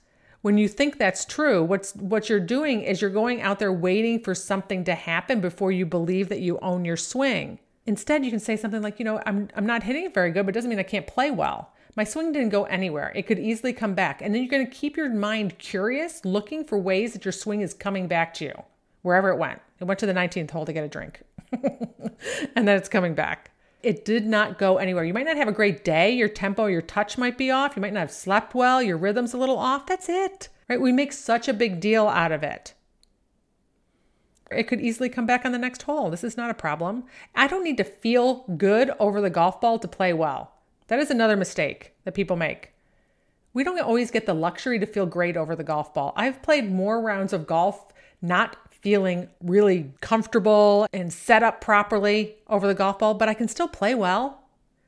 when 0.45 0.59
you 0.59 0.67
think 0.67 0.99
that's 0.99 1.25
true, 1.25 1.63
what's 1.63 1.95
what 1.95 2.29
you're 2.29 2.39
doing 2.39 2.83
is 2.83 3.01
you're 3.01 3.09
going 3.09 3.41
out 3.41 3.57
there 3.57 3.73
waiting 3.73 4.19
for 4.19 4.35
something 4.35 4.83
to 4.83 4.93
happen 4.93 5.41
before 5.41 5.71
you 5.71 5.87
believe 5.87 6.29
that 6.29 6.39
you 6.39 6.59
own 6.59 6.85
your 6.85 6.95
swing. 6.95 7.57
Instead, 7.87 8.23
you 8.23 8.29
can 8.29 8.39
say 8.39 8.55
something 8.55 8.83
like, 8.83 8.99
you 8.99 9.05
know, 9.05 9.19
I'm 9.25 9.49
I'm 9.55 9.65
not 9.65 9.81
hitting 9.81 10.05
it 10.05 10.13
very 10.13 10.29
good, 10.29 10.45
but 10.45 10.51
it 10.51 10.53
doesn't 10.53 10.69
mean 10.69 10.77
I 10.77 10.83
can't 10.83 11.07
play 11.07 11.31
well. 11.31 11.73
My 11.95 12.03
swing 12.03 12.31
didn't 12.31 12.49
go 12.49 12.65
anywhere. 12.65 13.11
It 13.15 13.23
could 13.23 13.39
easily 13.39 13.73
come 13.73 13.95
back. 13.95 14.21
And 14.21 14.35
then 14.35 14.43
you're 14.43 14.51
going 14.51 14.67
to 14.67 14.71
keep 14.71 14.95
your 14.95 15.09
mind 15.09 15.57
curious, 15.57 16.23
looking 16.23 16.63
for 16.63 16.77
ways 16.77 17.13
that 17.13 17.25
your 17.25 17.31
swing 17.31 17.61
is 17.61 17.73
coming 17.73 18.07
back 18.07 18.31
to 18.35 18.45
you, 18.45 18.53
wherever 19.01 19.29
it 19.29 19.39
went. 19.39 19.63
It 19.79 19.85
went 19.85 19.99
to 20.01 20.05
the 20.05 20.13
19th 20.13 20.51
hole 20.51 20.65
to 20.65 20.73
get 20.73 20.83
a 20.83 20.87
drink. 20.87 21.23
and 22.55 22.67
then 22.67 22.77
it's 22.77 22.89
coming 22.89 23.15
back 23.15 23.49
it 23.85 24.03
did 24.03 24.25
not 24.25 24.57
go 24.57 24.77
anywhere. 24.77 25.03
You 25.03 25.13
might 25.13 25.27
not 25.27 25.37
have 25.37 25.47
a 25.47 25.53
great 25.53 25.85
day. 25.85 26.09
Your 26.09 26.27
tempo, 26.27 26.65
your 26.65 26.81
touch 26.81 27.19
might 27.19 27.37
be 27.37 27.51
off. 27.51 27.75
You 27.75 27.83
might 27.83 27.93
not 27.93 27.99
have 27.99 28.11
slept 28.11 28.55
well. 28.55 28.81
Your 28.81 28.97
rhythm's 28.97 29.33
a 29.33 29.37
little 29.37 29.59
off. 29.59 29.85
That's 29.85 30.09
it, 30.09 30.49
right? 30.67 30.81
We 30.81 30.91
make 30.91 31.13
such 31.13 31.47
a 31.47 31.53
big 31.53 31.79
deal 31.79 32.07
out 32.07 32.31
of 32.31 32.41
it. 32.41 32.73
It 34.49 34.63
could 34.67 34.81
easily 34.81 35.07
come 35.07 35.27
back 35.27 35.45
on 35.45 35.51
the 35.51 35.59
next 35.59 35.83
hole. 35.83 36.09
This 36.09 36.23
is 36.23 36.35
not 36.35 36.49
a 36.49 36.55
problem. 36.55 37.03
I 37.35 37.45
don't 37.45 37.63
need 37.63 37.77
to 37.77 37.83
feel 37.83 38.45
good 38.57 38.91
over 38.99 39.21
the 39.21 39.29
golf 39.29 39.61
ball 39.61 39.77
to 39.77 39.87
play 39.87 40.13
well. 40.13 40.51
That 40.87 40.99
is 40.99 41.11
another 41.11 41.37
mistake 41.37 41.93
that 42.05 42.15
people 42.15 42.37
make. 42.37 42.73
We 43.53 43.63
don't 43.63 43.79
always 43.79 44.09
get 44.09 44.25
the 44.25 44.33
luxury 44.33 44.79
to 44.79 44.87
feel 44.87 45.05
great 45.05 45.37
over 45.37 45.55
the 45.55 45.63
golf 45.63 45.93
ball. 45.93 46.11
I've 46.15 46.41
played 46.41 46.71
more 46.71 47.01
rounds 47.01 47.33
of 47.33 47.47
golf 47.47 47.85
not 48.21 48.57
feeling 48.85 49.27
really 49.41 49.91
comfortable 49.99 50.85
and 50.93 51.11
set 51.11 51.41
up 51.41 51.59
properly 51.59 52.35
over 52.47 52.67
the 52.67 52.75
golf 52.75 52.99
ball, 52.99 53.15
but 53.15 53.27
I 53.27 53.33
can 53.33 53.47
still 53.47 53.67
play 53.67 53.95
well. 53.95 54.43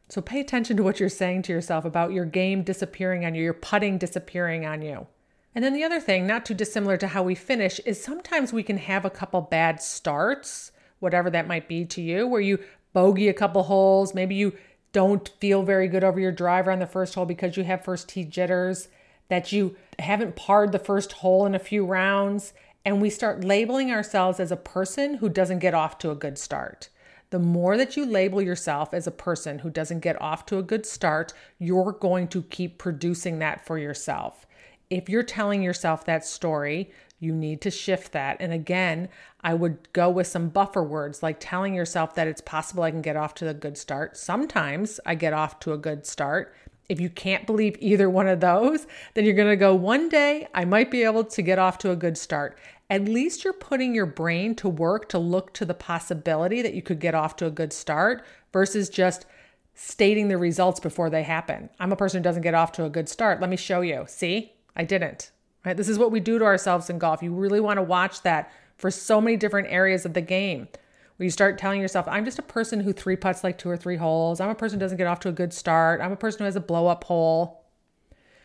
So 0.07 0.21
pay 0.21 0.39
attention 0.39 0.77
to 0.77 0.83
what 0.83 0.99
you're 0.99 1.09
saying 1.09 1.41
to 1.43 1.51
yourself 1.51 1.83
about 1.83 2.11
your 2.11 2.23
game 2.23 2.61
disappearing 2.61 3.25
on 3.25 3.33
you, 3.33 3.41
your 3.41 3.55
putting 3.55 3.97
disappearing 3.97 4.67
on 4.67 4.83
you. 4.83 5.07
And 5.55 5.65
then 5.65 5.73
the 5.73 5.83
other 5.83 5.99
thing, 5.99 6.27
not 6.27 6.45
too 6.45 6.53
dissimilar 6.53 6.95
to 6.97 7.07
how 7.07 7.23
we 7.23 7.33
finish, 7.33 7.79
is 7.87 7.99
sometimes 7.99 8.53
we 8.53 8.61
can 8.61 8.77
have 8.77 9.03
a 9.03 9.09
couple 9.09 9.41
bad 9.41 9.81
starts, 9.81 10.71
whatever 10.99 11.31
that 11.31 11.47
might 11.47 11.67
be 11.67 11.83
to 11.85 11.99
you, 11.99 12.27
where 12.27 12.39
you 12.39 12.59
bogey 12.93 13.29
a 13.29 13.33
couple 13.33 13.63
holes. 13.63 14.13
Maybe 14.13 14.35
you 14.35 14.53
don't 14.91 15.27
feel 15.39 15.63
very 15.63 15.87
good 15.87 16.03
over 16.03 16.19
your 16.19 16.31
driver 16.31 16.69
on 16.69 16.77
the 16.77 16.85
first 16.85 17.15
hole 17.15 17.25
because 17.25 17.57
you 17.57 17.63
have 17.63 17.83
first 17.83 18.09
tee 18.09 18.25
jitters, 18.25 18.89
that 19.29 19.51
you 19.51 19.75
haven't 19.97 20.35
parred 20.35 20.71
the 20.71 20.77
first 20.77 21.13
hole 21.13 21.47
in 21.47 21.55
a 21.55 21.59
few 21.59 21.83
rounds, 21.83 22.53
and 22.87 23.01
we 23.01 23.09
start 23.09 23.43
labeling 23.43 23.91
ourselves 23.91 24.39
as 24.39 24.49
a 24.49 24.55
person 24.55 25.15
who 25.15 25.27
doesn't 25.27 25.59
get 25.59 25.73
off 25.73 25.97
to 25.97 26.09
a 26.09 26.15
good 26.15 26.37
start. 26.37 26.87
The 27.31 27.37
more 27.37 27.75
that 27.75 27.97
you 27.97 28.05
label 28.05 28.41
yourself 28.41 28.93
as 28.93 29.05
a 29.05 29.11
person 29.11 29.59
who 29.59 29.69
doesn't 29.69 29.99
get 29.99 30.21
off 30.21 30.45
to 30.45 30.57
a 30.57 30.63
good 30.63 30.85
start, 30.85 31.33
you're 31.59 31.91
going 31.91 32.29
to 32.29 32.43
keep 32.43 32.77
producing 32.77 33.39
that 33.39 33.65
for 33.65 33.77
yourself. 33.77 34.47
If 34.89 35.09
you're 35.09 35.21
telling 35.23 35.61
yourself 35.61 36.05
that 36.05 36.25
story, 36.25 36.89
You 37.19 37.33
need 37.33 37.61
to 37.61 37.71
shift 37.71 38.11
that. 38.11 38.37
And 38.39 38.53
again, 38.53 39.09
I 39.41 39.53
would 39.53 39.91
go 39.93 40.09
with 40.09 40.27
some 40.27 40.49
buffer 40.49 40.83
words 40.83 41.23
like 41.23 41.37
telling 41.39 41.73
yourself 41.73 42.13
that 42.15 42.27
it's 42.27 42.41
possible 42.41 42.83
I 42.83 42.91
can 42.91 43.01
get 43.01 43.15
off 43.15 43.33
to 43.35 43.49
a 43.49 43.53
good 43.53 43.77
start. 43.77 44.17
Sometimes 44.17 44.99
I 45.05 45.15
get 45.15 45.33
off 45.33 45.59
to 45.61 45.73
a 45.73 45.77
good 45.77 46.05
start. 46.05 46.53
If 46.89 47.01
you 47.01 47.09
can't 47.09 47.47
believe 47.47 47.75
either 47.79 48.09
one 48.09 48.27
of 48.27 48.39
those, 48.39 48.87
then 49.13 49.25
you're 49.25 49.33
going 49.33 49.49
to 49.49 49.57
go, 49.57 49.73
one 49.73 50.09
day 50.09 50.47
I 50.53 50.63
might 50.63 50.91
be 50.91 51.03
able 51.03 51.23
to 51.25 51.41
get 51.41 51.59
off 51.59 51.79
to 51.79 51.91
a 51.91 51.95
good 51.95 52.17
start. 52.17 52.57
At 52.89 53.03
least 53.03 53.43
you're 53.43 53.53
putting 53.53 53.93
your 53.93 54.05
brain 54.05 54.55
to 54.55 54.69
work 54.69 55.09
to 55.09 55.19
look 55.19 55.53
to 55.53 55.65
the 55.65 55.73
possibility 55.73 56.61
that 56.61 56.73
you 56.73 56.81
could 56.81 56.99
get 56.99 57.15
off 57.15 57.35
to 57.37 57.45
a 57.45 57.51
good 57.51 57.73
start 57.73 58.23
versus 58.53 58.89
just 58.89 59.25
stating 59.73 60.29
the 60.29 60.37
results 60.37 60.79
before 60.79 61.09
they 61.09 61.23
happen. 61.23 61.69
I'm 61.79 61.91
a 61.91 61.97
person 61.97 62.19
who 62.19 62.23
doesn't 62.23 62.43
get 62.43 62.53
off 62.53 62.71
to 62.73 62.85
a 62.85 62.89
good 62.89 63.09
start. 63.09 63.41
Let 63.41 63.49
me 63.49 63.57
show 63.57 63.81
you. 63.81 64.05
See, 64.07 64.53
I 64.75 64.85
didn't. 64.85 65.31
Right? 65.65 65.75
This 65.75 65.89
is 65.89 65.99
what 65.99 66.11
we 66.11 66.21
do 66.21 66.39
to 66.39 66.45
ourselves 66.45 66.89
in 66.89 66.97
golf. 66.97 67.21
You 67.21 67.33
really 67.33 67.59
want 67.59 67.77
to 67.77 67.83
watch 67.83 68.21
that 68.21 68.51
for 68.77 68.89
so 68.89 69.19
many 69.19 69.35
different 69.35 69.67
areas 69.69 70.05
of 70.05 70.13
the 70.13 70.21
game 70.21 70.69
where 71.17 71.25
you 71.25 71.31
start 71.31 71.57
telling 71.57 71.81
yourself, 71.81 72.07
I'm 72.07 72.23
just 72.23 72.39
a 72.39 72.43
person 72.43 72.79
who 72.79 72.93
three 72.93 73.17
putts 73.17 73.43
like 73.43 73.57
two 73.57 73.69
or 73.69 73.75
three 73.75 73.97
holes. 73.97 74.39
I'm 74.39 74.49
a 74.49 74.55
person 74.55 74.79
who 74.79 74.85
doesn't 74.85 74.97
get 74.97 75.07
off 75.07 75.19
to 75.21 75.29
a 75.29 75.33
good 75.33 75.51
start. 75.51 75.99
I'm 75.99 76.13
a 76.13 76.17
person 76.17 76.39
who 76.39 76.45
has 76.45 76.55
a 76.55 76.61
blow 76.61 76.87
up 76.87 77.03
hole. 77.03 77.65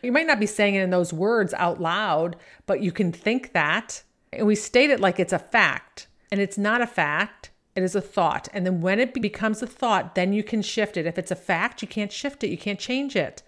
You 0.01 0.11
might 0.11 0.27
not 0.27 0.39
be 0.39 0.45
saying 0.45 0.75
it 0.75 0.81
in 0.81 0.89
those 0.89 1.13
words 1.13 1.53
out 1.53 1.79
loud, 1.79 2.35
but 2.65 2.81
you 2.81 2.91
can 2.91 3.13
think 3.13 3.53
that. 3.53 4.03
And 4.37 4.47
we 4.47 4.55
state 4.55 4.89
it 4.89 4.99
like 4.99 5.19
it's 5.19 5.33
a 5.33 5.39
fact. 5.39 6.07
And 6.31 6.41
it's 6.41 6.57
not 6.57 6.81
a 6.81 6.87
fact, 6.87 7.51
it 7.75 7.83
is 7.83 7.95
a 7.95 8.01
thought. 8.01 8.47
And 8.53 8.65
then 8.65 8.81
when 8.81 8.99
it 8.99 9.13
becomes 9.13 9.61
a 9.61 9.67
thought, 9.67 10.15
then 10.15 10.33
you 10.33 10.43
can 10.43 10.61
shift 10.61 10.97
it. 10.97 11.05
If 11.05 11.17
it's 11.17 11.31
a 11.31 11.35
fact, 11.35 11.81
you 11.81 11.87
can't 11.87 12.11
shift 12.11 12.43
it, 12.43 12.49
you 12.49 12.57
can't 12.57 12.79
change 12.79 13.15
it. 13.15 13.43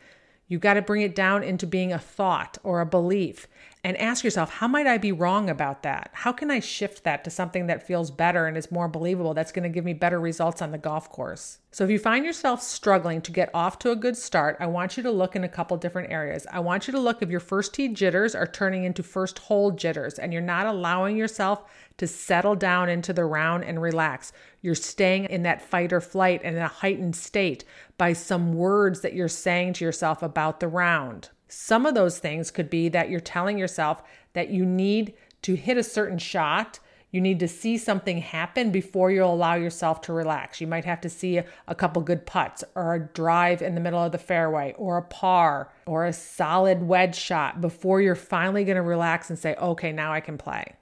You 0.48 0.60
got 0.60 0.75
to 0.75 0.82
bring 0.82 1.01
it 1.01 1.15
down 1.15 1.44
into 1.44 1.65
being 1.65 1.92
a 1.92 2.00
thought 2.00 2.58
or 2.63 2.82
a 2.82 2.86
belief 2.86 3.48
and 3.86 3.96
ask 3.98 4.24
yourself, 4.24 4.50
how 4.50 4.68
might 4.68 4.88
I 4.88 4.98
be 4.98 5.12
wrong 5.12 5.48
about 5.48 5.84
that? 5.84 6.10
How 6.12 6.32
can 6.32 6.50
I 6.50 6.60
shift 6.60 7.04
that 7.04 7.24
to 7.24 7.30
something 7.30 7.68
that 7.68 7.86
feels 7.86 8.10
better 8.10 8.48
and 8.48 8.58
is 8.58 8.72
more 8.72 8.88
believable 8.88 9.36
that's 9.36 9.51
going 9.51 9.62
to 9.62 9.70
give 9.70 9.86
me 9.86 9.94
better 9.94 10.20
results 10.20 10.60
on 10.60 10.72
the 10.72 10.80
golf 10.80 11.12
course? 11.12 11.60
So, 11.70 11.84
if 11.84 11.92
you 11.92 12.00
find 12.00 12.25
yourself 12.25 12.63
struggling 12.63 13.22
to 13.22 13.32
get 13.32 13.51
off 13.54 13.77
to 13.80 13.92
a 13.92 13.96
good 13.96 14.18
start, 14.18 14.58
I 14.60 14.65
want 14.65 14.98
you 14.98 15.04
to 15.04 15.12
look 15.12 15.36
in 15.36 15.44
a 15.44 15.50
couple 15.50 15.77
different 15.77 16.12
areas. 16.12 16.48
I 16.51 16.62
want 16.62 16.88
you 16.88 16.94
to 16.94 17.00
look 17.00 17.22
if 17.22 17.30
your 17.30 17.39
first 17.39 17.75
tee 17.75 17.89
jitters 17.89 18.34
are 18.34 18.48
turning 18.48 18.86
into 18.86 19.04
first 19.04 19.38
hole 19.38 19.70
jitters 19.70 20.18
and 20.18 20.34
you're 20.34 20.42
not 20.42 20.65
allowing 20.65 21.15
yourself 21.15 21.63
to 21.98 22.08
settle 22.08 22.56
down 22.56 22.89
into 22.89 23.13
the 23.13 23.25
round 23.25 23.65
and 23.65 23.80
relax. 23.80 24.34
You're 24.63 24.74
staying 24.74 25.25
in 25.25 25.44
that 25.44 25.62
fight 25.62 25.94
or 25.94 26.01
flight 26.01 26.42
and 26.44 26.56
in 26.56 26.63
a 26.63 26.68
heightened 26.68 27.15
state 27.15 27.63
by 28.00 28.13
some 28.13 28.54
words 28.54 29.01
that 29.01 29.13
you're 29.13 29.27
saying 29.27 29.74
to 29.74 29.86
yourself 29.86 30.24
about 30.24 30.60
the 30.60 30.68
round. 30.68 31.30
Some 31.48 31.86
of 31.86 31.96
those 31.96 32.20
things 32.20 32.52
could 32.52 32.70
be 32.70 32.90
that 32.90 33.10
you're 33.10 33.20
telling 33.20 33.58
yourself 33.58 34.02
that 34.34 34.50
you 34.50 34.66
need 34.66 35.14
to 35.44 35.56
hit 35.56 35.78
a 35.78 35.84
certain 35.84 36.18
shot. 36.18 36.80
You 37.12 37.22
need 37.22 37.40
to 37.40 37.48
see 37.48 37.78
something 37.78 38.18
happen 38.18 38.72
before 38.72 39.12
you'll 39.12 39.34
allow 39.34 39.54
yourself 39.56 40.02
to 40.02 40.14
relax. 40.14 40.60
You 40.60 40.68
might 40.68 40.86
have 40.86 41.00
to 41.02 41.10
see 41.10 41.38
a, 41.38 41.46
a, 41.68 41.75
couple 41.75 42.02
good 42.02 42.25
putts 42.25 42.64
or 42.74 42.96
a 42.96 43.00
drive 43.00 43.62
in 43.62 43.75
the 43.75 43.82
middle 43.82 44.04
of 44.04 44.12
the 44.12 44.18
fairway 44.18 44.74
or 44.78 44.98
a 44.98 45.04
par 45.04 45.72
or 45.86 46.06
a 46.06 46.12
solid 46.12 46.84
wedge 46.84 47.16
shot 47.16 47.62
before 47.62 48.02
you're 48.02 48.16
finally 48.16 48.66
going 48.66 48.75
to 48.75 48.82
relax 48.82 49.30
and 49.30 49.40
say, 49.40 49.56
okay, 49.56 49.92
now 49.92 50.12
I 50.12 50.20
can 50.20 50.38
play. 50.38 50.75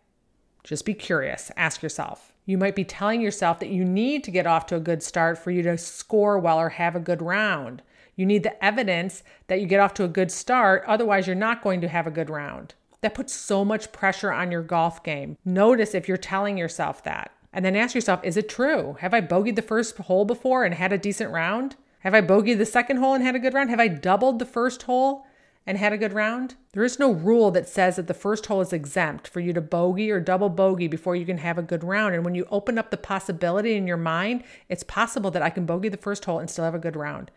Just 0.64 0.86
be 0.86 0.94
curious. 0.94 1.52
Ask 1.58 1.84
yourself. 1.84 2.34
You 2.46 2.58
might 2.58 2.76
be 2.76 2.84
telling 2.84 3.22
yourself 3.22 3.60
that 3.60 3.70
you 3.70 3.86
need 3.86 4.24
to 4.24 4.32
get 4.32 4.48
off 4.48 4.66
to 4.68 4.76
a 4.76 4.82
good 4.82 5.04
start 5.04 5.38
for 5.38 5.52
you 5.52 5.62
to 5.64 5.78
score 5.78 6.40
well 6.40 6.60
or 6.60 6.70
have 6.70 6.96
a 6.96 7.00
good 7.00 7.22
round. 7.22 7.82
You 8.16 8.26
need 8.26 8.44
the 8.44 8.64
evidence 8.64 9.24
that 9.48 9.60
you 9.60 9.66
get 9.66 9.80
off 9.80 9.94
to 9.96 10.04
a 10.04 10.10
good 10.10 10.32
start, 10.32 10.84
otherwise, 10.88 11.28
you're 11.28 11.36
not 11.36 11.64
going 11.64 11.82
to 11.82 11.88
have 11.88 12.08
a 12.08 12.12
good 12.12 12.30
round. 12.30 12.76
That 13.02 13.16
puts 13.16 13.34
so 13.34 13.66
much 13.66 13.92
pressure 13.92 14.32
on 14.32 14.52
your 14.52 14.62
golf 14.62 15.04
game. 15.04 15.38
Notice 15.44 15.94
if 15.94 16.08
you're 16.08 16.18
telling 16.18 16.58
yourself 16.58 17.04
that. 17.04 17.32
And 17.52 17.64
then 17.64 17.76
ask 17.76 17.94
yourself, 17.94 18.24
is 18.24 18.38
it 18.38 18.50
true? 18.50 18.98
Have 19.00 19.14
I 19.14 19.22
bogeyed 19.22 19.56
the 19.56 19.62
first 19.62 19.98
hole 19.98 20.26
before 20.26 20.64
and 20.64 20.74
had 20.74 20.94
a 20.94 20.98
decent 20.98 21.32
round? 21.32 21.76
Have 22.00 22.14
I 22.14 22.22
bogeyed 22.22 22.58
the 22.58 22.66
second 22.66 22.98
hole 22.98 23.14
and 23.14 23.24
had 23.24 23.36
a 23.36 23.40
good 23.40 23.54
round? 23.54 23.70
Have 23.70 23.80
I 23.80 23.88
doubled 23.88 24.40
the 24.40 24.46
first 24.46 24.84
hole 24.84 25.26
and 25.66 25.78
had 25.78 25.94
a 25.94 25.98
good 25.98 26.14
round? 26.14 26.56
There 26.74 26.84
is 26.84 27.00
no 27.00 27.12
rule 27.12 27.52
that 27.52 27.70
says 27.70 27.96
that 27.96 28.08
the 28.08 28.14
first 28.14 28.48
hole 28.48 28.62
is 28.62 28.74
exempt 28.74 29.28
for 29.28 29.40
you 29.40 29.54
to 29.54 29.62
bogey 29.62 30.12
or 30.12 30.20
double 30.20 30.50
bogey 30.50 30.88
before 30.88 31.16
you 31.16 31.26
can 31.26 31.38
have 31.38 31.58
a 31.58 31.62
good 31.62 31.84
round. 31.84 32.16
And 32.16 32.26
when 32.26 32.36
you 32.36 32.48
open 32.50 32.78
up 32.78 32.90
the 32.90 32.98
possibility 32.98 33.76
in 33.76 33.88
your 33.88 33.98
mind, 33.98 34.44
it's 34.68 34.84
possible 34.84 35.30
that 35.32 35.44
I 35.44 35.50
can 35.50 35.66
bogey 35.66 35.90
the 35.90 35.98
first 35.98 36.26
hole 36.26 36.40
and 36.40 36.50
still 36.50 36.66
have 36.66 36.76
a 36.76 36.80
good 36.80 36.96
round. 36.96 37.32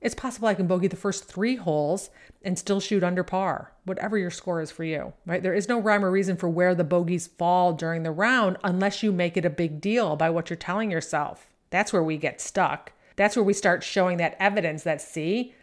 It's 0.00 0.14
possible 0.14 0.48
I 0.48 0.54
can 0.54 0.66
bogey 0.66 0.86
the 0.86 0.96
first 0.96 1.24
three 1.24 1.56
holes 1.56 2.10
and 2.42 2.58
still 2.58 2.80
shoot 2.80 3.02
under 3.02 3.22
par, 3.22 3.72
whatever 3.84 4.16
your 4.16 4.30
score 4.30 4.62
is 4.62 4.70
for 4.70 4.84
you, 4.84 5.12
right? 5.26 5.42
There 5.42 5.54
is 5.54 5.68
no 5.68 5.78
rhyme 5.78 6.04
or 6.04 6.10
reason 6.10 6.36
for 6.36 6.48
where 6.48 6.74
the 6.74 6.84
bogeys 6.84 7.26
fall 7.26 7.74
during 7.74 8.02
the 8.02 8.10
round 8.10 8.56
unless 8.64 9.02
you 9.02 9.12
make 9.12 9.36
it 9.36 9.44
a 9.44 9.50
big 9.50 9.80
deal 9.80 10.16
by 10.16 10.30
what 10.30 10.48
you're 10.48 10.56
telling 10.56 10.90
yourself. 10.90 11.50
That's 11.68 11.92
where 11.92 12.02
we 12.02 12.16
get 12.16 12.40
stuck. 12.40 12.92
That's 13.16 13.36
where 13.36 13.44
we 13.44 13.52
start 13.52 13.84
showing 13.84 14.16
that 14.16 14.36
evidence 14.40 14.84
that, 14.84 15.02
see, 15.02 15.54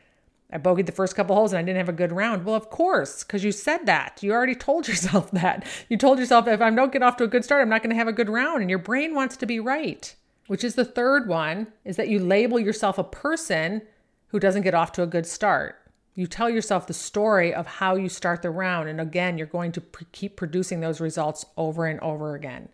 I 0.52 0.60
bogeyed 0.60 0.86
the 0.86 0.92
first 0.92 1.16
couple 1.16 1.36
holes 1.36 1.52
and 1.52 1.60
I 1.60 1.64
didn't 1.64 1.80
have 1.80 1.90
a 1.90 1.94
good 1.94 2.12
round. 2.12 2.46
Well, 2.46 2.56
of 2.56 2.70
course, 2.70 3.24
because 3.24 3.44
you 3.44 3.52
said 3.52 3.86
that. 3.88 4.22
You 4.22 4.32
already 4.32 4.56
told 4.56 4.88
yourself 4.88 5.32
that. 5.32 5.66
You 5.90 5.98
told 5.98 6.20
yourself 6.20 6.48
if 6.48 6.62
I 6.62 6.70
don't 6.70 6.94
get 6.94 7.04
off 7.04 7.18
to 7.18 7.24
a 7.24 7.28
good 7.28 7.44
start, 7.44 7.64
I'm 7.64 7.70
not 7.70 7.82
going 7.82 7.90
to 7.90 7.98
have 7.98 8.08
a 8.08 8.14
good 8.14 8.30
round. 8.30 8.62
And 8.62 8.70
your 8.70 8.80
brain 8.80 9.16
wants 9.16 9.36
to 9.38 9.46
be 9.48 9.60
right, 9.60 10.16
which 10.46 10.64
is 10.64 10.76
the 10.76 10.86
third 10.86 11.28
one 11.28 11.68
is 11.84 11.98
that 11.98 12.08
you 12.08 12.20
label 12.20 12.60
yourself 12.60 12.98
a 12.98 13.04
person 13.04 13.82
who 14.28 14.40
doesn't 14.40 14.64
get 14.64 14.74
off 14.74 14.92
to 14.94 15.04
a 15.04 15.08
good 15.08 15.26
start. 15.26 15.76
You 16.14 16.26
tell 16.26 16.50
yourself 16.50 16.88
the 16.88 16.94
story 16.94 17.54
of 17.54 17.68
how 17.68 17.96
you 17.96 18.10
start 18.10 18.42
the 18.42 18.50
round. 18.50 18.90
And 18.90 19.00
again, 19.00 19.38
you're 19.38 19.48
going 19.48 19.72
to 19.74 19.84
keep 20.12 20.36
producing 20.36 20.80
those 20.80 21.00
results 21.00 21.46
over 21.58 21.86
and 21.86 22.00
over 22.00 22.36
again. 22.36 22.70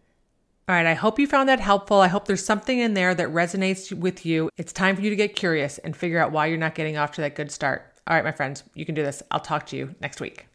All 0.70 0.76
right, 0.76 0.86
I 0.86 0.94
hope 0.94 1.20
you 1.20 1.28
found 1.28 1.50
that 1.50 1.60
helpful. 1.60 2.00
I 2.00 2.08
hope 2.08 2.26
there's 2.26 2.46
something 2.46 2.80
in 2.80 2.94
there 2.94 3.14
that 3.14 3.28
resonates 3.28 3.92
with 3.92 4.26
you. 4.26 4.50
It's 4.56 4.72
time 4.72 4.96
for 4.96 5.02
you 5.02 5.10
to 5.10 5.16
get 5.18 5.36
curious 5.36 5.78
and 5.80 5.96
figure 5.96 6.20
out 6.20 6.32
why 6.32 6.46
you're 6.46 6.58
not 6.58 6.74
getting 6.74 6.96
off 6.96 7.12
to 7.14 7.22
that 7.22 7.36
good 7.36 7.52
start. 7.52 7.94
All 8.08 8.16
right, 8.16 8.24
my 8.24 8.32
friends, 8.32 8.64
you 8.74 8.86
can 8.86 8.96
do 8.96 9.04
this. 9.04 9.22
I'll 9.30 9.42
talk 9.42 9.66
to 9.68 9.76
you 9.76 9.94
next 10.00 10.22
week. 10.22 10.53